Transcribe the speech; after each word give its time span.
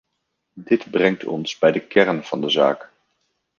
Dit 0.53 0.91
brengt 0.91 1.25
ons 1.25 1.57
bij 1.57 1.71
de 1.71 1.79
kern 1.87 2.23
van 2.23 2.41
de 2.41 2.49
zaak. 2.49 2.91